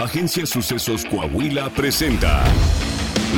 Agencia 0.00 0.46
Sucesos 0.46 1.04
Coahuila 1.04 1.68
presenta 1.68 2.42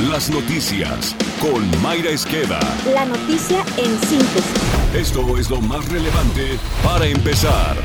Las 0.09 0.29
Noticias 0.29 1.13
con 1.41 1.69
Mayra 1.81 2.11
Esqueda. 2.11 2.57
La 2.93 3.03
noticia 3.03 3.65
en 3.75 3.99
síntesis. 3.99 4.95
Esto 4.95 5.37
es 5.37 5.49
lo 5.49 5.59
más 5.59 5.85
relevante 5.89 6.57
para 6.81 7.05
empezar. 7.05 7.75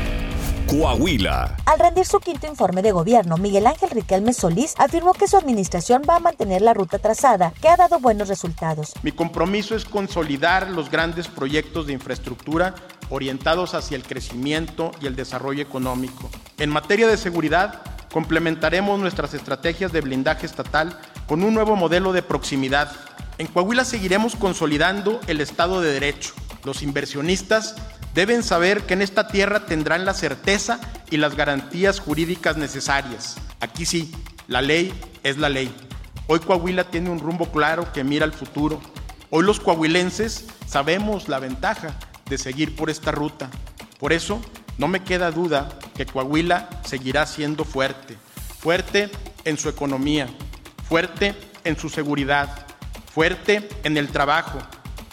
Coahuila. 0.65 1.57
Al 1.65 1.79
rendir 1.79 2.05
su 2.05 2.21
quinto 2.21 2.47
informe 2.47 2.81
de 2.81 2.93
gobierno, 2.93 3.35
Miguel 3.35 3.67
Ángel 3.67 3.89
Riquelme 3.89 4.31
Solís 4.31 4.75
afirmó 4.77 5.13
que 5.13 5.27
su 5.27 5.35
administración 5.35 6.03
va 6.09 6.15
a 6.15 6.19
mantener 6.21 6.61
la 6.61 6.73
ruta 6.73 6.99
trazada, 6.99 7.51
que 7.61 7.67
ha 7.67 7.75
dado 7.75 7.99
buenos 7.99 8.29
resultados. 8.29 8.93
Mi 9.03 9.11
compromiso 9.11 9.75
es 9.75 9.83
consolidar 9.83 10.69
los 10.69 10.89
grandes 10.89 11.27
proyectos 11.27 11.85
de 11.85 11.93
infraestructura 11.93 12.75
orientados 13.09 13.73
hacia 13.73 13.97
el 13.97 14.03
crecimiento 14.03 14.91
y 15.01 15.07
el 15.07 15.17
desarrollo 15.17 15.61
económico. 15.61 16.29
En 16.57 16.69
materia 16.69 17.07
de 17.07 17.17
seguridad, 17.17 17.81
complementaremos 18.11 18.99
nuestras 18.99 19.33
estrategias 19.33 19.91
de 19.91 20.01
blindaje 20.01 20.45
estatal 20.45 20.99
con 21.27 21.43
un 21.43 21.53
nuevo 21.53 21.75
modelo 21.75 22.13
de 22.13 22.21
proximidad. 22.21 22.91
En 23.37 23.47
Coahuila 23.47 23.85
seguiremos 23.85 24.35
consolidando 24.35 25.19
el 25.27 25.41
Estado 25.41 25.81
de 25.81 25.93
Derecho. 25.93 26.33
Los 26.63 26.81
inversionistas 26.81 27.75
deben 28.13 28.43
saber 28.43 28.81
que 28.83 28.95
en 28.95 29.01
esta 29.01 29.27
tierra 29.27 29.65
tendrán 29.65 30.05
la 30.05 30.13
certeza 30.13 30.79
y 31.09 31.17
las 31.17 31.35
garantías 31.35 31.99
jurídicas 31.99 32.57
necesarias. 32.57 33.37
Aquí 33.61 33.85
sí, 33.85 34.11
la 34.47 34.61
ley 34.61 34.93
es 35.23 35.37
la 35.37 35.49
ley. 35.49 35.73
Hoy 36.27 36.39
Coahuila 36.39 36.85
tiene 36.85 37.09
un 37.09 37.19
rumbo 37.19 37.51
claro 37.51 37.91
que 37.93 38.03
mira 38.03 38.25
al 38.25 38.33
futuro. 38.33 38.81
Hoy 39.29 39.43
los 39.45 39.59
coahuilenses 39.59 40.45
sabemos 40.67 41.29
la 41.29 41.39
ventaja 41.39 41.95
de 42.27 42.37
seguir 42.37 42.75
por 42.75 42.89
esta 42.89 43.11
ruta. 43.11 43.49
Por 43.99 44.13
eso, 44.13 44.41
no 44.77 44.87
me 44.87 45.03
queda 45.03 45.31
duda 45.31 45.78
que 45.99 46.05
Coahuila 46.05 46.69
seguirá 46.85 47.25
siendo 47.25 47.65
fuerte, 47.65 48.15
fuerte 48.61 49.11
en 49.43 49.57
su 49.57 49.67
economía, 49.67 50.29
fuerte 50.87 51.35
en 51.65 51.77
su 51.77 51.89
seguridad, 51.89 52.67
fuerte 53.13 53.67
en 53.83 53.97
el 53.97 54.07
trabajo, 54.07 54.59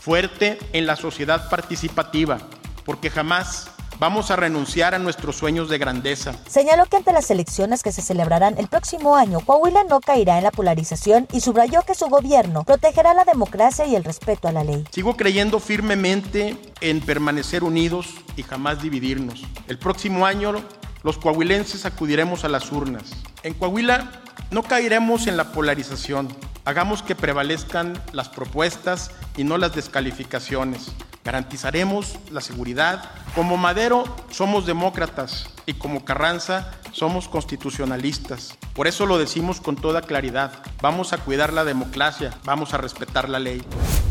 fuerte 0.01 0.61
en 0.73 0.87
la 0.87 0.95
sociedad 0.95 1.51
participativa, 1.51 2.39
porque 2.85 3.11
jamás 3.11 3.69
Vamos 3.99 4.31
a 4.31 4.37
renunciar 4.37 4.95
a 4.95 4.99
nuestros 4.99 5.37
sueños 5.37 5.71
de 5.71 5.79
grandeza. 5.79 6.35
Señaló 6.47 6.85
que 6.85 6.99
ante 6.99 7.15
las 7.15 7.31
elecciones 7.31 7.83
que 7.83 7.93
se 7.93 8.03
celebrarán 8.03 8.59
el 8.59 8.69
próximo 8.69 9.17
año, 9.17 9.41
Coahuila 9.41 9.85
no 9.85 10.01
caerá 10.01 10.37
en 10.37 10.45
la 10.45 10.51
polarización 10.51 11.27
y 11.33 11.41
subrayó 11.41 11.81
que 11.81 11.95
su 11.95 12.07
gobierno 12.09 12.65
protegerá 12.65 13.15
la 13.15 13.25
democracia 13.25 13.87
y 13.87 13.97
el 13.97 14.05
respeto 14.05 14.49
a 14.49 14.53
la 14.53 14.65
ley. 14.65 14.85
Sigo 14.91 15.17
creyendo 15.17 15.61
firmemente 15.61 16.59
en 16.81 17.01
permanecer 17.01 17.65
unidos 17.65 18.15
y 18.37 18.43
jamás 18.43 18.83
dividirnos. 18.83 19.43
El 19.69 19.79
próximo 19.79 20.27
año 20.27 20.55
los 21.03 21.19
coahuilenses 21.19 21.87
acudiremos 21.87 22.45
a 22.45 22.49
las 22.49 22.73
urnas. 22.73 23.13
En 23.43 23.55
Coahuila 23.55 24.11
no 24.51 24.63
caeremos 24.63 25.27
en 25.27 25.37
la 25.37 25.53
polarización. 25.53 26.29
Hagamos 26.65 27.03
que 27.03 27.15
prevalezcan 27.15 28.03
las 28.13 28.29
propuestas 28.29 29.13
y 29.37 29.45
no 29.45 29.57
las 29.57 29.75
descalificaciones. 29.75 30.93
Garantizaremos 31.25 32.19
la 32.33 32.41
seguridad. 32.41 33.11
Como 33.35 33.57
Madero 33.57 34.05
somos 34.31 34.67
demócratas 34.67 35.49
y 35.65 35.75
como 35.75 36.05
Carranza 36.05 36.73
somos 36.93 37.29
constitucionalistas. 37.29 38.57
Por 38.75 38.87
eso 38.87 39.07
lo 39.07 39.19
decimos 39.19 39.61
con 39.61 39.77
toda 39.77 40.03
claridad. 40.03 40.53
Vamos 40.83 41.13
a 41.13 41.19
cuidar 41.19 41.53
la 41.53 41.65
democracia, 41.65 42.33
vamos 42.45 42.75
a 42.75 42.79
respetar 42.79 43.29
la 43.29 43.39
ley. 43.39 43.63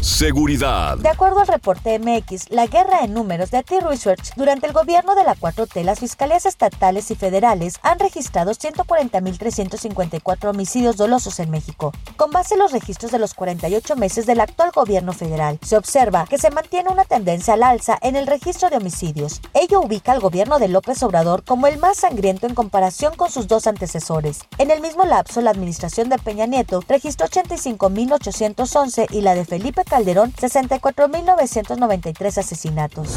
Seguridad. 0.06 1.00
De 1.00 1.10
acuerdo 1.10 1.40
al 1.40 1.48
reporte 1.48 1.98
MX, 1.98 2.52
la 2.52 2.68
guerra 2.68 3.00
en 3.02 3.16
números 3.16 3.50
de 3.50 3.64
T-Research, 3.64 4.36
durante 4.36 4.68
el 4.68 4.72
gobierno 4.72 5.16
de 5.16 5.24
la 5.24 5.36
4T, 5.36 5.82
las 5.84 6.00
fiscalías 6.00 6.46
estatales 6.46 7.10
y 7.10 7.16
federales 7.16 7.80
han 7.82 7.98
registrado 7.98 8.52
140.354 8.52 10.48
homicidios 10.48 10.98
dolosos 10.98 11.40
en 11.40 11.50
México. 11.50 11.92
Con 12.18 12.30
base 12.30 12.54
en 12.54 12.60
los 12.60 12.72
registros 12.72 13.12
de 13.12 13.18
los 13.18 13.34
48 13.34 13.96
meses 13.96 14.28
del 14.28 14.42
actual 14.42 14.70
gobierno 14.76 15.12
federal, 15.12 15.58
se 15.64 15.76
observa 15.76 16.28
que 16.30 16.38
se 16.38 16.52
mantiene 16.52 16.92
una 16.92 17.06
tendencia 17.06 17.56
al 17.56 17.64
alza 17.64 17.98
en 18.04 18.16
el 18.16 18.28
registro 18.28 18.70
de 18.70 18.78
homicidios. 18.78 19.42
Ello 19.56 19.82
ubica 19.82 20.12
al 20.12 20.20
gobierno 20.20 20.60
de 20.60 20.68
López 20.68 21.02
Obrador 21.02 21.44
como 21.44 21.66
el 21.66 21.80
más 21.80 21.98
sangriento 21.98 22.46
en 22.46 22.54
comparación 22.54 23.16
con 23.16 23.32
sus 23.32 23.48
dos 23.48 23.66
antecesores. 23.66 24.42
En 24.60 24.70
el 24.70 24.82
mismo 24.82 25.04
lapso, 25.04 25.42
la 25.42 25.50
administración 25.50 26.10
de 26.10 26.20
Peña 26.20 26.46
Nieto 26.46 26.84
registró 26.88 27.26
85.811 27.26 29.08
y 29.10 29.22
la 29.22 29.34
de 29.34 29.46
Felipe 29.46 29.84
Calderón 29.96 30.34
64.993 30.34 32.38
asesinatos. 32.38 33.08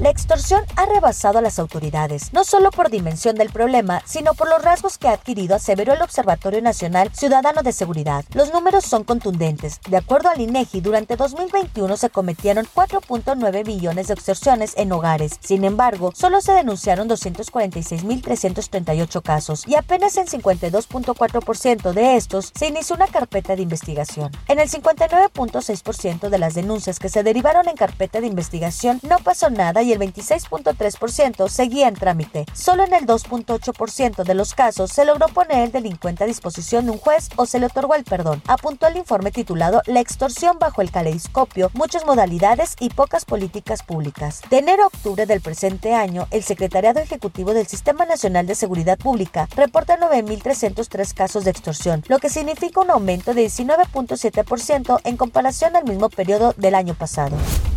La 0.00 0.08
extorsión 0.08 0.64
ha 0.76 0.86
rebasado 0.86 1.38
a 1.38 1.42
las 1.42 1.58
autoridades, 1.58 2.32
no 2.32 2.44
solo 2.44 2.70
por 2.70 2.88
dimensión 2.88 3.36
del 3.36 3.50
problema, 3.50 4.00
sino 4.06 4.32
por 4.32 4.48
los 4.48 4.62
rasgos 4.62 4.96
que 4.96 5.08
ha 5.08 5.12
adquirido, 5.12 5.54
aseveró 5.54 5.92
el 5.92 6.00
Observatorio 6.00 6.62
Nacional 6.62 7.10
Ciudadano 7.12 7.62
de 7.62 7.72
Seguridad. 7.72 8.24
Los 8.32 8.50
números 8.50 8.86
son 8.86 9.04
contundentes. 9.04 9.78
De 9.90 9.98
acuerdo 9.98 10.30
al 10.30 10.40
INEGI, 10.40 10.80
durante 10.80 11.16
2021 11.16 11.98
se 11.98 12.08
cometieron 12.08 12.64
4.9 12.64 13.66
millones 13.66 14.06
de 14.06 14.14
extorsiones 14.14 14.72
en 14.78 14.90
hogares. 14.90 15.36
Sin 15.40 15.64
embargo, 15.64 16.12
solo 16.16 16.40
se 16.40 16.52
denunciaron 16.52 17.06
246.338 17.06 19.20
casos 19.20 19.68
y 19.68 19.74
apenas 19.74 20.16
en 20.16 20.28
52.4% 20.28 21.92
de 21.92 22.16
estos 22.16 22.52
se 22.54 22.68
inició 22.68 22.96
una 22.96 23.08
carpeta 23.08 23.54
de 23.54 23.60
investigación. 23.60 24.32
En 24.48 24.60
el 24.60 24.70
59.6% 24.70 26.30
de 26.30 26.38
las 26.38 26.54
denuncias 26.54 26.98
que 26.98 27.10
se 27.10 27.22
derivaron 27.22 27.68
en 27.68 27.76
carpeta 27.76 28.22
de 28.22 28.28
investigación 28.28 28.98
no 29.02 29.18
pasó 29.18 29.50
nada 29.50 29.82
y 29.82 29.89
el 29.92 29.98
26.3% 29.98 31.48
seguía 31.48 31.88
en 31.88 31.94
trámite. 31.94 32.46
Solo 32.52 32.84
en 32.84 32.94
el 32.94 33.06
2.8% 33.06 34.24
de 34.24 34.34
los 34.34 34.54
casos 34.54 34.90
se 34.90 35.04
logró 35.04 35.28
poner 35.28 35.64
el 35.64 35.72
delincuente 35.72 36.24
a 36.24 36.26
disposición 36.26 36.86
de 36.86 36.92
un 36.92 36.98
juez 36.98 37.28
o 37.36 37.46
se 37.46 37.58
le 37.58 37.66
otorgó 37.66 37.94
el 37.94 38.04
perdón, 38.04 38.42
apuntó 38.46 38.86
el 38.86 38.96
informe 38.96 39.30
titulado 39.30 39.82
La 39.86 40.00
extorsión 40.00 40.58
bajo 40.58 40.82
el 40.82 40.90
caleidoscopio, 40.90 41.70
muchas 41.74 42.04
modalidades 42.04 42.76
y 42.80 42.90
pocas 42.90 43.24
políticas 43.24 43.82
públicas. 43.82 44.42
De 44.50 44.58
enero 44.58 44.84
a 44.84 44.86
octubre 44.88 45.26
del 45.26 45.40
presente 45.40 45.94
año, 45.94 46.26
el 46.30 46.42
Secretariado 46.42 47.00
Ejecutivo 47.00 47.54
del 47.54 47.66
Sistema 47.66 48.04
Nacional 48.04 48.46
de 48.46 48.54
Seguridad 48.54 48.98
Pública 48.98 49.48
reporta 49.56 49.98
9.303 49.98 51.14
casos 51.14 51.44
de 51.44 51.50
extorsión, 51.50 52.04
lo 52.08 52.18
que 52.18 52.30
significa 52.30 52.80
un 52.80 52.90
aumento 52.90 53.34
de 53.34 53.46
19.7% 53.46 55.00
en 55.04 55.16
comparación 55.16 55.76
al 55.76 55.84
mismo 55.84 56.08
periodo 56.08 56.54
del 56.56 56.74
año 56.74 56.94
pasado. 56.94 57.36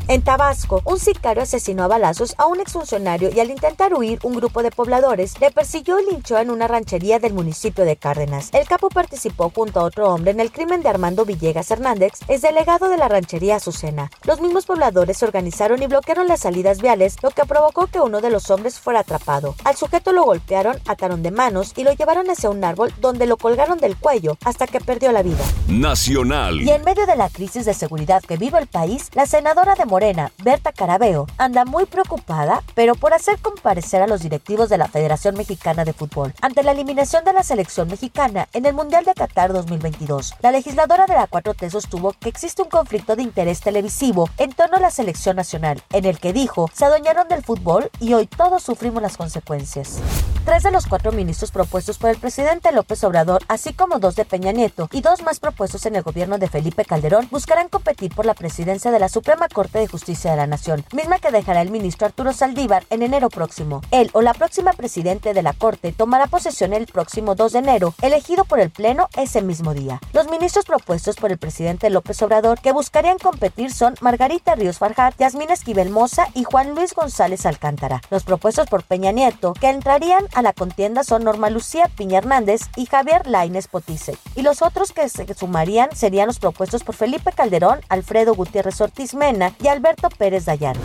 En 0.10 0.22
Tabasco, 0.22 0.82
un 0.84 1.00
sicario 1.00 1.44
asesinó 1.44 1.84
a 1.84 1.88
balazos 1.88 2.36
a 2.38 2.46
un 2.46 2.60
exfuncionario 2.60 3.30
y 3.34 3.40
al 3.40 3.50
intentar 3.50 3.94
huir, 3.94 4.20
un 4.24 4.36
grupo 4.36 4.62
de 4.62 4.70
pobladores 4.70 5.40
le 5.40 5.50
persiguió 5.50 5.98
y 5.98 6.12
linchó 6.12 6.38
en 6.40 6.50
una 6.50 6.68
ranchería 6.68 7.20
del 7.20 7.34
municipio 7.34 7.86
de 7.86 7.96
Cárdenas. 7.96 8.50
El 8.52 8.68
capo 8.68 8.90
participó 8.90 9.50
junto 9.56 9.80
a 9.80 9.84
otro 9.84 10.14
hombre 10.14 10.32
en 10.32 10.42
el 10.42 10.52
crimen 10.52 10.84
de 10.84 10.90
Armando 10.90 11.24
Villegas 11.24 11.72
Hernández, 11.72 12.12
es 12.28 12.42
delegado 12.42 12.90
de 12.90 12.98
la 12.98 13.08
ranchería 13.08 13.56
Azucena. 13.56 14.12
Los 14.26 14.42
mismos 14.42 14.66
pobladores 14.66 15.18
se 15.18 15.26
organizaron 15.26 15.82
y 15.82 15.88
bloquearon 15.88 16.28
las 16.28 16.42
salidas 16.42 16.82
viales, 16.82 17.16
lo 17.24 17.32
que 17.32 17.46
provocó 17.46 17.88
que 17.88 18.02
uno 18.02 18.20
de 18.20 18.30
los 18.30 18.50
hombres 18.50 18.80
fuera 18.80 19.00
atrapado. 19.00 19.56
Al 19.64 19.78
sujeto 19.78 20.12
lo 20.12 20.26
golpearon, 20.26 20.78
ataron 20.86 21.24
de 21.24 21.32
manos 21.32 21.72
y 21.78 21.84
lo 21.84 21.94
llevaron 21.94 22.30
hacia 22.30 22.50
un 22.50 22.62
árbol 22.66 22.94
donde 23.00 23.26
lo 23.26 23.38
colgaron 23.38 23.78
del 23.78 23.96
cuello 23.96 24.38
hasta 24.44 24.68
que 24.68 24.82
perdió 24.82 25.14
la 25.14 25.24
vida. 25.24 25.44
Nacional. 25.70 26.62
Y 26.62 26.70
en 26.72 26.84
medio 26.84 27.06
de 27.06 27.16
la 27.16 27.30
crisis 27.30 27.66
de 27.66 27.74
seguridad 27.74 28.22
que 28.22 28.36
vive 28.36 28.60
el 28.60 28.68
país, 28.68 29.10
la 29.14 29.26
senadora 29.26 29.76
de 29.76 29.93
Morena, 29.94 30.32
Berta 30.44 30.72
Carabeo, 30.72 31.28
anda 31.38 31.66
muy 31.66 31.86
preocupada, 31.86 32.64
pero 32.74 32.96
por 32.96 33.14
hacer 33.14 33.38
comparecer 33.38 34.02
a 34.02 34.08
los 34.08 34.22
directivos 34.22 34.68
de 34.68 34.80
la 34.80 34.88
Federación 34.88 35.36
Mexicana 35.36 35.86
de 35.86 35.94
Fútbol 35.94 36.34
ante 36.42 36.64
la 36.64 36.72
eliminación 36.72 37.24
de 37.24 37.32
la 37.32 37.44
selección 37.44 37.90
mexicana 37.90 38.50
en 38.54 38.66
el 38.66 38.74
Mundial 38.74 39.06
de 39.06 39.14
Qatar 39.14 39.54
2022. 39.54 40.34
La 40.42 40.52
legisladora 40.52 41.06
de 41.06 41.14
la 41.14 41.30
4T 41.30 41.70
sostuvo 41.70 42.12
que 42.14 42.30
existe 42.30 42.64
un 42.64 42.70
conflicto 42.70 43.16
de 43.16 43.22
interés 43.22 43.62
televisivo 43.62 44.28
en 44.40 44.54
torno 44.54 44.78
a 44.78 44.80
la 44.80 44.90
selección 44.90 45.36
nacional, 45.36 45.84
en 45.92 46.06
el 46.06 46.20
que 46.20 46.34
dijo 46.34 46.72
se 46.74 46.86
adueñaron 46.86 47.28
del 47.28 47.44
fútbol 47.44 47.92
y 48.00 48.16
hoy 48.16 48.26
todos 48.26 48.64
sufrimos 48.64 49.04
las 49.04 49.16
consecuencias. 49.16 50.00
Tres 50.44 50.64
de 50.64 50.72
los 50.72 50.88
cuatro 50.88 51.12
ministros 51.12 51.52
propuestos 51.52 52.00
por 52.00 52.10
el 52.10 52.18
presidente 52.18 52.72
López 52.72 53.04
Obrador, 53.04 53.44
así 53.48 53.74
como 53.74 54.00
dos 54.00 54.16
de 54.16 54.26
Peña 54.26 54.52
Nieto 54.54 54.90
y 54.92 55.02
dos 55.02 55.22
más 55.22 55.40
propuestos 55.40 55.86
en 55.86 55.96
el 55.96 56.02
gobierno 56.02 56.40
de 56.40 56.50
Felipe 56.50 56.84
Calderón, 56.84 57.28
buscarán 57.30 57.70
competir 57.70 58.14
por 58.14 58.26
la 58.26 58.34
presidencia 58.34 58.90
de 58.90 59.00
la 59.00 59.08
Suprema 59.08 59.48
Corte 59.48 59.80
de 59.80 59.83
Justicia 59.88 60.32
de 60.32 60.38
la 60.38 60.48
Nación, 60.48 60.86
misma 60.94 61.20
que 61.20 61.32
dejará 61.32 61.62
el 61.62 61.72
ministro 61.72 62.08
Arturo 62.08 62.34
Saldívar 62.34 62.86
en 62.90 63.04
enero 63.04 63.30
próximo. 63.30 63.82
Él 63.92 64.10
o 64.14 64.22
la 64.22 64.34
próxima 64.34 64.74
presidente 64.74 65.34
de 65.34 65.44
la 65.44 65.54
Corte 65.54 65.92
tomará 65.92 66.28
posesión 66.28 66.74
el 66.74 66.88
próximo 66.88 67.36
2 67.36 67.54
de 67.54 67.60
enero, 67.60 67.94
elegido 68.02 68.46
por 68.46 68.60
el 68.60 68.70
Pleno 68.70 69.10
ese 69.16 69.42
mismo 69.42 69.74
día. 69.74 70.00
Los 70.14 70.30
ministros 70.30 70.66
propuestos 70.66 71.16
por 71.16 71.32
el 71.32 71.38
presidente 71.38 71.90
López 71.90 72.22
Obrador 72.22 72.60
que 72.60 72.72
buscarían 72.72 73.18
competir 73.18 73.72
son 73.72 73.96
Margarita 74.02 74.56
Ríos 74.56 74.78
Farjat, 74.78 75.16
Yasmín 75.18 75.52
Esquivel 75.52 75.90
Moza 75.90 76.28
y 76.34 76.44
Juan 76.44 76.76
Luis 76.76 76.94
González 76.94 77.46
Alcántara. 77.46 78.02
Los 78.10 78.24
propuestos 78.24 78.68
por 78.68 78.84
Peña 78.84 79.12
Nieto 79.12 79.54
que 79.54 79.70
entrarían 79.70 80.28
a 80.34 80.42
la 80.42 80.54
contienda 80.54 81.04
son 81.04 81.24
Norma 81.24 81.50
Lucía 81.50 81.90
Piña 81.96 82.20
Hernández 82.20 82.62
y 82.76 82.86
Javier 82.86 83.28
Laines 83.28 83.68
Potice. 83.68 84.18
Y 84.36 84.42
los 84.42 84.62
otros 84.62 84.92
que 84.92 85.08
se 85.10 85.32
sumarían 85.34 85.96
serían 85.96 86.28
los 86.28 86.40
propuestos 86.40 86.84
por 86.84 86.96
Felipe 86.96 87.32
Calderón, 87.32 87.82
Alfredo 87.90 88.36
Gutiérrez 88.36 88.80
Ortiz 88.82 89.14
Mena 89.14 89.54
y 89.62 89.68
Alberto 89.74 90.10
Pérez 90.10 90.46
Dayán. 90.46 90.76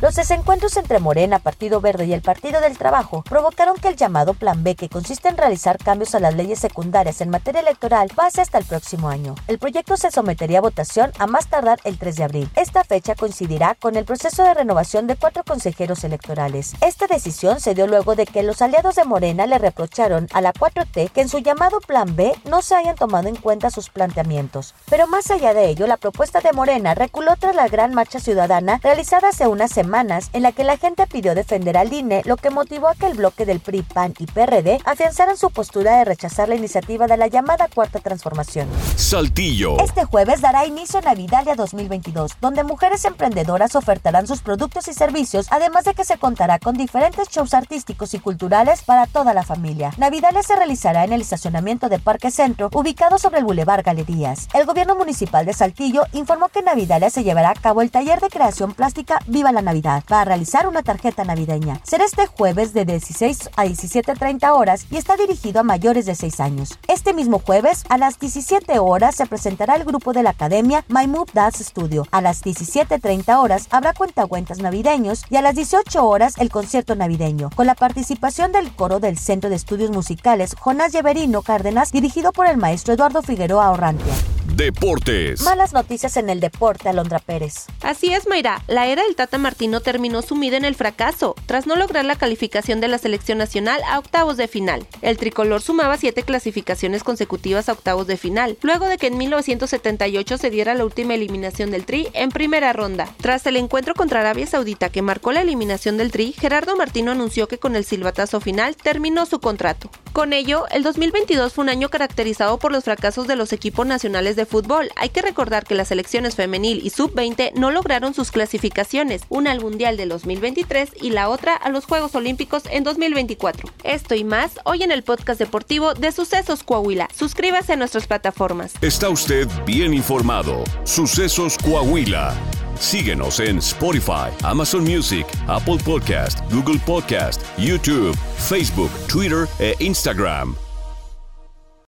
Los 0.00 0.14
desencuentros 0.14 0.76
entre 0.76 1.00
Morena, 1.00 1.40
Partido 1.40 1.80
Verde 1.80 2.04
y 2.04 2.12
el 2.12 2.22
Partido 2.22 2.60
del 2.60 2.78
Trabajo 2.78 3.24
provocaron 3.28 3.74
que 3.74 3.88
el 3.88 3.96
llamado 3.96 4.32
Plan 4.32 4.62
B, 4.62 4.76
que 4.76 4.88
consiste 4.88 5.28
en 5.28 5.36
realizar 5.36 5.76
cambios 5.76 6.14
a 6.14 6.20
las 6.20 6.36
leyes 6.36 6.60
secundarias 6.60 7.20
en 7.20 7.30
materia 7.30 7.62
electoral, 7.62 8.08
pase 8.14 8.40
hasta 8.40 8.58
el 8.58 8.64
próximo 8.64 9.08
año. 9.08 9.34
El 9.48 9.58
proyecto 9.58 9.96
se 9.96 10.12
sometería 10.12 10.58
a 10.58 10.62
votación 10.62 11.10
a 11.18 11.26
más 11.26 11.48
tardar 11.48 11.80
el 11.82 11.98
3 11.98 12.14
de 12.14 12.22
abril. 12.22 12.50
Esta 12.54 12.84
fecha 12.84 13.16
coincidirá 13.16 13.74
con 13.74 13.96
el 13.96 14.04
proceso 14.04 14.44
de 14.44 14.54
renovación 14.54 15.08
de 15.08 15.16
cuatro 15.16 15.42
consejeros 15.42 16.04
electorales. 16.04 16.74
Esta 16.80 17.08
decisión 17.08 17.58
se 17.58 17.74
dio 17.74 17.88
luego 17.88 18.14
de 18.14 18.26
que 18.26 18.44
los 18.44 18.62
aliados 18.62 18.94
de 18.94 19.04
Morena 19.04 19.48
le 19.48 19.58
reprocharon 19.58 20.28
a 20.32 20.40
la 20.40 20.52
4T 20.52 21.10
que 21.10 21.22
en 21.22 21.28
su 21.28 21.40
llamado 21.40 21.80
Plan 21.80 22.14
B 22.14 22.36
no 22.48 22.62
se 22.62 22.76
hayan 22.76 22.94
tomado 22.94 23.26
en 23.26 23.34
cuenta 23.34 23.70
sus 23.70 23.90
planteamientos. 23.90 24.76
Pero 24.88 25.08
más 25.08 25.28
allá 25.32 25.54
de 25.54 25.68
ello, 25.68 25.88
la 25.88 25.96
propuesta 25.96 26.38
de 26.40 26.52
Morena 26.52 26.94
reculó 26.94 27.34
tras 27.34 27.56
la 27.56 27.66
gran 27.66 27.94
marcha 27.94 28.20
ciudadana 28.20 28.78
realizada 28.80 29.30
hace 29.30 29.48
unas 29.48 29.72
semanas 29.88 30.28
en 30.34 30.42
la 30.42 30.52
que 30.52 30.64
la 30.64 30.76
gente 30.76 31.06
pidió 31.06 31.34
defender 31.34 31.78
al 31.78 31.90
INE, 31.90 32.20
lo 32.26 32.36
que 32.36 32.50
motivó 32.50 32.88
a 32.88 32.94
que 32.94 33.06
el 33.06 33.14
bloque 33.14 33.46
del 33.46 33.58
PRI, 33.58 33.80
PAN 33.80 34.12
y 34.18 34.26
PRD 34.26 34.78
afianzaran 34.84 35.38
su 35.38 35.50
postura 35.50 35.96
de 35.96 36.04
rechazar 36.04 36.46
la 36.50 36.56
iniciativa 36.56 37.06
de 37.06 37.16
la 37.16 37.26
llamada 37.26 37.68
Cuarta 37.74 37.98
Transformación. 37.98 38.68
Saltillo. 38.96 39.78
Este 39.78 40.04
jueves 40.04 40.42
dará 40.42 40.66
inicio 40.66 41.00
Navidalia 41.00 41.54
2022, 41.54 42.36
donde 42.38 42.64
mujeres 42.64 43.06
emprendedoras 43.06 43.76
ofertarán 43.76 44.26
sus 44.26 44.42
productos 44.42 44.88
y 44.88 44.92
servicios, 44.92 45.46
además 45.50 45.84
de 45.86 45.94
que 45.94 46.04
se 46.04 46.18
contará 46.18 46.58
con 46.58 46.76
diferentes 46.76 47.30
shows 47.30 47.54
artísticos 47.54 48.12
y 48.12 48.18
culturales 48.18 48.82
para 48.82 49.06
toda 49.06 49.32
la 49.32 49.42
familia. 49.42 49.92
Navidalia 49.96 50.42
se 50.42 50.54
realizará 50.54 51.04
en 51.04 51.14
el 51.14 51.22
estacionamiento 51.22 51.88
de 51.88 51.98
Parque 51.98 52.30
Centro, 52.30 52.68
ubicado 52.74 53.16
sobre 53.16 53.38
el 53.38 53.46
Boulevard 53.46 53.86
Galerías. 53.86 54.48
El 54.52 54.66
gobierno 54.66 54.96
municipal 54.96 55.46
de 55.46 55.54
Saltillo 55.54 56.02
informó 56.12 56.48
que 56.48 56.58
en 56.58 56.66
Navidalia 56.66 57.08
se 57.08 57.24
llevará 57.24 57.52
a 57.52 57.54
cabo 57.54 57.80
el 57.80 57.90
taller 57.90 58.20
de 58.20 58.28
creación 58.28 58.74
plástica 58.74 59.20
Viva 59.26 59.50
la 59.50 59.62
Navidad 59.78 60.02
para 60.08 60.24
realizar 60.24 60.66
una 60.66 60.82
tarjeta 60.82 61.24
navideña. 61.24 61.80
Será 61.84 62.04
este 62.04 62.26
jueves 62.26 62.72
de 62.72 62.84
16 62.84 63.50
a 63.56 63.64
17.30 63.64 64.50
horas 64.52 64.86
y 64.90 64.96
está 64.96 65.16
dirigido 65.16 65.60
a 65.60 65.62
mayores 65.62 66.04
de 66.06 66.14
6 66.14 66.40
años. 66.40 66.78
Este 66.88 67.12
mismo 67.12 67.38
jueves, 67.38 67.84
a 67.88 67.96
las 67.96 68.18
17 68.18 68.78
horas, 68.80 69.14
se 69.14 69.26
presentará 69.26 69.76
el 69.76 69.84
grupo 69.84 70.12
de 70.12 70.22
la 70.22 70.30
academia 70.30 70.84
My 70.88 71.06
Move 71.06 71.30
Dance 71.32 71.62
Studio. 71.62 72.06
A 72.10 72.20
las 72.20 72.42
17.30 72.42 73.38
horas 73.40 73.68
habrá 73.70 73.94
cuentacuentas 73.94 74.58
navideños 74.58 75.22
y 75.30 75.36
a 75.36 75.42
las 75.42 75.54
18 75.54 76.04
horas 76.04 76.34
el 76.38 76.50
concierto 76.50 76.96
navideño, 76.96 77.50
con 77.54 77.66
la 77.66 77.74
participación 77.74 78.50
del 78.50 78.74
coro 78.74 78.98
del 78.98 79.18
Centro 79.18 79.50
de 79.50 79.56
Estudios 79.56 79.90
Musicales 79.90 80.56
Jonás 80.58 80.92
Lleverino 80.92 81.42
Cárdenas, 81.42 81.92
dirigido 81.92 82.32
por 82.32 82.46
el 82.46 82.56
maestro 82.56 82.94
Eduardo 82.94 83.22
Figueroa 83.22 83.70
Orrantia. 83.70 84.14
Deportes. 84.58 85.42
Malas 85.42 85.72
noticias 85.72 86.16
en 86.16 86.30
el 86.30 86.40
deporte, 86.40 86.88
Alondra 86.88 87.20
Pérez. 87.20 87.66
Así 87.80 88.12
es, 88.12 88.26
Mayra. 88.26 88.60
La 88.66 88.88
era 88.88 89.04
del 89.04 89.14
Tata 89.14 89.38
Martino 89.38 89.78
terminó 89.78 90.20
sumida 90.20 90.56
en 90.56 90.64
el 90.64 90.74
fracaso, 90.74 91.36
tras 91.46 91.68
no 91.68 91.76
lograr 91.76 92.04
la 92.04 92.16
calificación 92.16 92.80
de 92.80 92.88
la 92.88 92.98
selección 92.98 93.38
nacional 93.38 93.80
a 93.88 94.00
octavos 94.00 94.36
de 94.36 94.48
final. 94.48 94.84
El 95.00 95.16
tricolor 95.16 95.62
sumaba 95.62 95.96
siete 95.96 96.24
clasificaciones 96.24 97.04
consecutivas 97.04 97.68
a 97.68 97.72
octavos 97.74 98.08
de 98.08 98.16
final, 98.16 98.58
luego 98.62 98.86
de 98.86 98.98
que 98.98 99.06
en 99.06 99.18
1978 99.18 100.38
se 100.38 100.50
diera 100.50 100.74
la 100.74 100.84
última 100.84 101.14
eliminación 101.14 101.70
del 101.70 101.86
Tri 101.86 102.08
en 102.12 102.30
primera 102.30 102.72
ronda. 102.72 103.08
Tras 103.20 103.46
el 103.46 103.58
encuentro 103.58 103.94
contra 103.94 104.18
Arabia 104.18 104.48
Saudita 104.48 104.88
que 104.88 105.02
marcó 105.02 105.30
la 105.30 105.42
eliminación 105.42 105.98
del 105.98 106.10
Tri, 106.10 106.32
Gerardo 106.32 106.74
Martino 106.74 107.12
anunció 107.12 107.46
que 107.46 107.58
con 107.58 107.76
el 107.76 107.84
silbatazo 107.84 108.40
final 108.40 108.74
terminó 108.74 109.24
su 109.24 109.38
contrato. 109.38 109.88
Con 110.12 110.32
ello, 110.32 110.64
el 110.72 110.82
2022 110.82 111.52
fue 111.52 111.62
un 111.62 111.68
año 111.68 111.90
caracterizado 111.90 112.58
por 112.58 112.72
los 112.72 112.82
fracasos 112.82 113.28
de 113.28 113.36
los 113.36 113.52
equipos 113.52 113.86
nacionales 113.86 114.34
de 114.34 114.47
fútbol. 114.48 114.90
Hay 114.96 115.10
que 115.10 115.22
recordar 115.22 115.64
que 115.64 115.74
las 115.74 115.88
selecciones 115.88 116.34
femenil 116.34 116.80
y 116.84 116.90
sub-20 116.90 117.52
no 117.54 117.70
lograron 117.70 118.14
sus 118.14 118.32
clasificaciones, 118.32 119.22
una 119.28 119.52
al 119.52 119.60
Mundial 119.60 119.96
del 119.96 120.08
2023 120.08 120.90
y 121.00 121.10
la 121.10 121.28
otra 121.28 121.54
a 121.54 121.68
los 121.70 121.84
Juegos 121.84 122.14
Olímpicos 122.14 122.64
en 122.70 122.82
2024. 122.82 123.68
Esto 123.84 124.14
y 124.14 124.24
más 124.24 124.58
hoy 124.64 124.82
en 124.82 124.90
el 124.90 125.02
podcast 125.02 125.38
deportivo 125.38 125.94
de 125.94 126.10
Sucesos 126.10 126.62
Coahuila. 126.62 127.08
Suscríbase 127.16 127.74
a 127.74 127.76
nuestras 127.76 128.06
plataformas. 128.06 128.72
Está 128.80 129.08
usted 129.08 129.46
bien 129.64 129.94
informado. 129.94 130.64
Sucesos 130.84 131.56
Coahuila. 131.58 132.34
Síguenos 132.78 133.40
en 133.40 133.58
Spotify, 133.58 134.30
Amazon 134.44 134.84
Music, 134.84 135.26
Apple 135.48 135.78
Podcast, 135.84 136.40
Google 136.52 136.78
Podcast, 136.86 137.42
YouTube, 137.58 138.16
Facebook, 138.36 138.90
Twitter 139.08 139.48
e 139.58 139.74
Instagram. 139.80 140.67